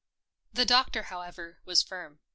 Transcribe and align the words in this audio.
The 0.51 0.65
Doctor, 0.65 1.03
however, 1.03 1.59
was 1.63 1.83
firm. 1.83 2.21